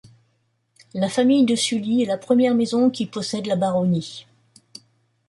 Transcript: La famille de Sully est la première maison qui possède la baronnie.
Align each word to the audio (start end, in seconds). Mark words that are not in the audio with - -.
La 0.95 1.09
famille 1.09 1.45
de 1.45 1.55
Sully 1.55 2.01
est 2.01 2.05
la 2.07 2.17
première 2.17 2.55
maison 2.55 2.89
qui 2.89 3.05
possède 3.05 3.45
la 3.45 3.55
baronnie. 3.55 4.25